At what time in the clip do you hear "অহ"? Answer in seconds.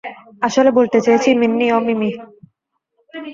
1.71-1.81